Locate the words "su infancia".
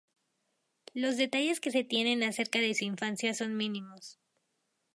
2.73-3.35